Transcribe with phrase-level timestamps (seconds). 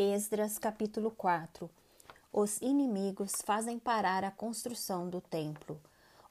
[0.00, 1.68] Esdras capítulo 4
[2.32, 5.76] Os inimigos fazem parar a construção do templo.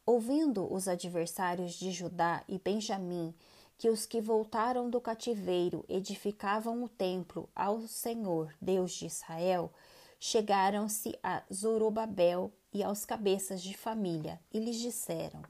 [0.06, 3.36] Ouvindo os adversários de Judá e Benjamim
[3.78, 9.70] que os que voltaram do cativeiro edificavam o templo ao Senhor, Deus de Israel,
[10.18, 15.42] chegaram-se a Zorobabel e aos cabeças de família e lhes disseram: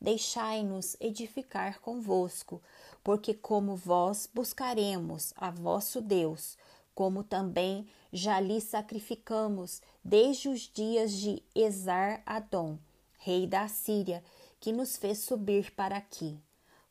[0.00, 2.62] Deixai-nos edificar convosco,
[3.02, 6.56] porque como vós buscaremos a vosso Deus,
[6.96, 12.78] como também já lhe sacrificamos desde os dias de Esar-Adom,
[13.18, 14.24] rei da Síria,
[14.58, 16.40] que nos fez subir para aqui.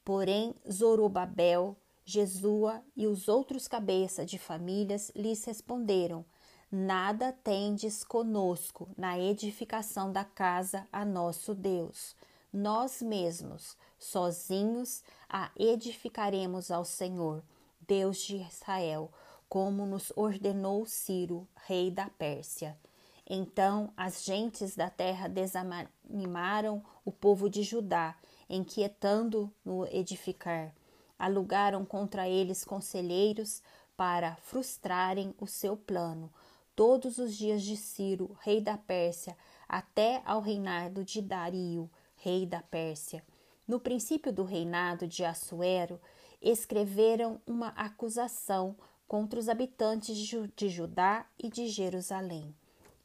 [0.03, 6.23] Porém, Zorobabel, Jesua e os outros cabeças de famílias lhes responderam:
[6.71, 12.15] Nada tendes conosco na edificação da casa a nosso Deus.
[12.53, 17.43] Nós mesmos, sozinhos, a edificaremos ao Senhor,
[17.81, 19.11] Deus de Israel,
[19.55, 22.77] como nos ordenou Ciro, rei da Pérsia.
[23.25, 28.17] Então as gentes da terra desanimaram o povo de Judá,
[28.49, 30.75] inquietando no edificar.
[31.17, 33.63] Alugaram contra eles conselheiros
[33.95, 36.29] para frustrarem o seu plano,
[36.75, 39.37] todos os dias de Ciro, rei da Pérsia,
[39.69, 43.23] até ao reinado de Dario, rei da Pérsia.
[43.65, 45.97] No princípio do reinado de Assuero,
[46.41, 48.75] escreveram uma acusação
[49.07, 52.55] contra os habitantes de Judá e de Jerusalém.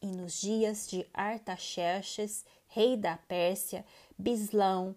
[0.03, 3.85] E nos dias de Artaxerxes, rei da Pérsia,
[4.19, 4.97] Bislão,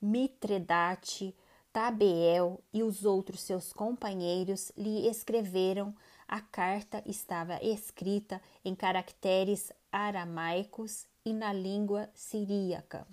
[0.00, 1.34] Mitredate,
[1.72, 5.94] Tabeel e os outros seus companheiros lhe escreveram.
[6.28, 13.06] A carta estava escrita em caracteres aramaicos e na língua siríaca.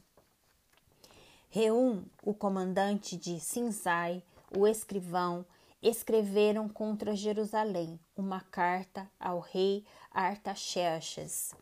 [1.49, 4.23] Reum, o comandante de Sinzai,
[4.55, 5.45] o escrivão,
[5.81, 11.55] escreveram contra Jerusalém uma carta ao rei Artaxerxes.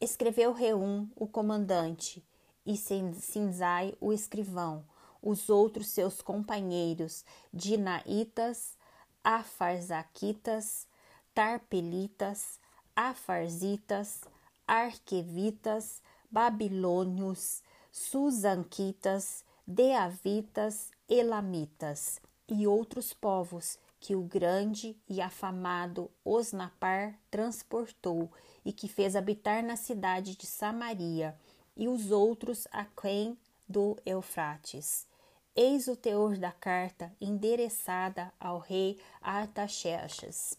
[0.00, 2.24] Escreveu Reum, o comandante,
[2.64, 4.84] e Sinzai, o escrivão,
[5.22, 7.24] os outros seus companheiros,
[7.54, 8.76] Dinaitas,
[9.22, 10.88] Afarzaquitas,
[11.32, 12.58] Tarpelitas,
[12.94, 14.22] Afarzitas,
[14.66, 28.30] Arquevitas, Babilônios, Susanquitas, Deavitas, Elamitas e outros povos que o grande e afamado Osnapar transportou
[28.64, 31.36] e que fez habitar na cidade de Samaria,
[31.76, 33.36] e os outros aquém
[33.68, 35.06] do Eufrates.
[35.54, 40.58] Eis o teor da carta endereçada ao rei Artaxerxes.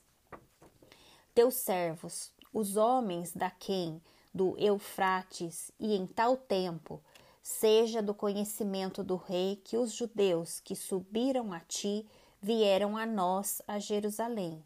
[1.33, 4.01] Teus servos, os homens daquém
[4.33, 7.01] do Eufrates, e em tal tempo
[7.47, 12.05] seja do conhecimento do rei que os judeus que subiram a ti
[12.41, 14.61] vieram a nós a Jerusalém.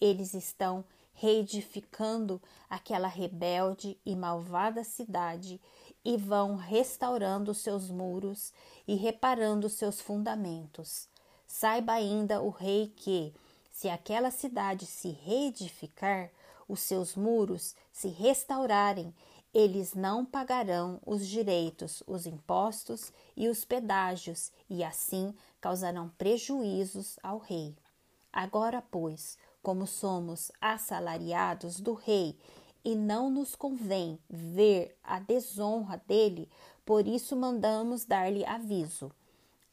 [0.00, 5.60] Eles estão reedificando aquela rebelde e malvada cidade
[6.04, 8.52] e vão restaurando seus muros
[8.86, 11.08] e reparando seus fundamentos.
[11.48, 13.34] Saiba ainda o rei que,
[13.72, 16.30] se aquela cidade se reedificar,
[16.68, 19.12] os seus muros se restaurarem
[19.52, 27.38] eles não pagarão os direitos, os impostos e os pedágios, e assim causarão prejuízos ao
[27.38, 27.74] rei.
[28.32, 32.38] Agora, pois, como somos assalariados do rei
[32.84, 36.48] e não nos convém ver a desonra dele,
[36.84, 39.12] por isso mandamos dar-lhe aviso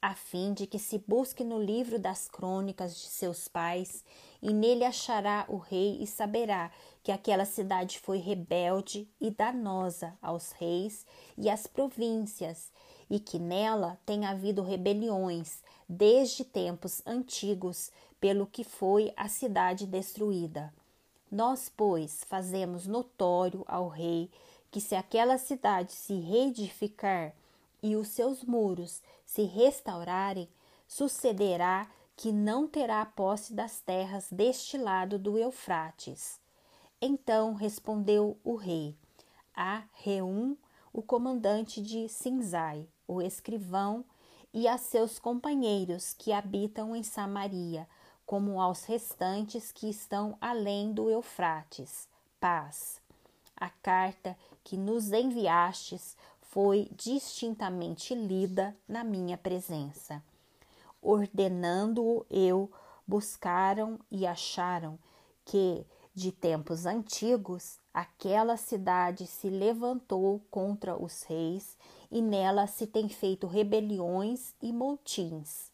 [0.02, 4.06] a fim de que se busque no livro das crônicas de seus pais,
[4.42, 6.72] e nele achará o rei e saberá
[7.08, 11.06] que aquela cidade foi rebelde e danosa aos reis
[11.38, 12.70] e às províncias,
[13.10, 20.74] e que nela tem havido rebeliões desde tempos antigos, pelo que foi a cidade destruída.
[21.32, 24.30] Nós, pois, fazemos notório ao rei
[24.70, 27.34] que se aquela cidade se reedificar
[27.82, 30.50] e os seus muros se restaurarem,
[30.86, 36.46] sucederá que não terá posse das terras deste lado do Eufrates.
[37.02, 38.96] Então respondeu o rei
[39.58, 40.56] a Reum,
[40.94, 44.06] o comandante de Sinzai, o escrivão,
[44.54, 47.88] e a seus companheiros que habitam em Samaria,
[48.26, 52.08] como aos restantes que estão além do Eufrates.
[52.40, 53.02] Paz.
[53.56, 60.24] A carta que nos enviastes foi distintamente lida na minha presença.
[61.02, 62.72] Ordenando-o eu,
[63.08, 65.00] buscaram e acharam
[65.46, 65.86] que,
[66.18, 71.78] de tempos antigos, aquela cidade se levantou contra os reis
[72.10, 75.70] e nela se tem feito rebeliões e motins.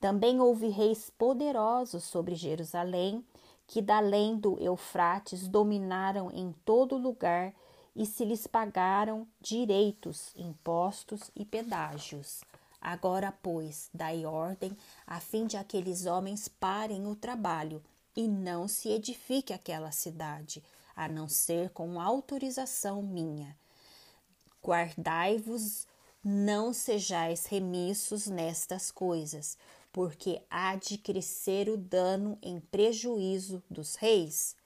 [0.00, 3.24] Também houve reis poderosos sobre Jerusalém
[3.66, 7.52] que da além do Eufrates dominaram em todo lugar
[7.96, 12.44] e se lhes pagaram direitos, impostos e pedágios.
[12.80, 17.82] Agora, pois, dai ordem a fim de aqueles homens parem o trabalho
[18.16, 20.62] e não se edifique aquela cidade,
[20.94, 23.56] a não ser com autorização minha.
[24.62, 25.86] Guardai-vos,
[26.22, 29.58] não sejais remissos nestas coisas,
[29.92, 34.56] porque há de crescer o dano em prejuízo dos reis.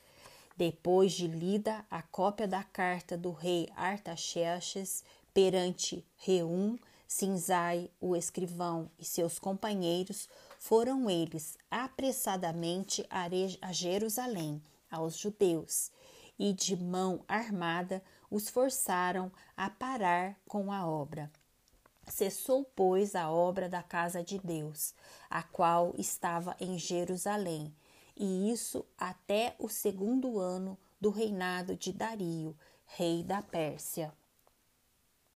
[0.56, 5.05] Depois de lida a cópia da carta do rei Artaxerxes
[5.35, 15.90] perante Reum, Sinzai, o escrivão, e seus companheiros, foram eles apressadamente a Jerusalém, aos judeus,
[16.38, 21.31] e de mão armada os forçaram a parar com a obra.
[22.06, 24.94] Cessou, pois, a obra da casa de Deus,
[25.28, 27.75] a qual estava em Jerusalém,
[28.16, 32.56] e isso até o segundo ano do reinado de Dario,
[32.87, 34.12] rei da Pérsia.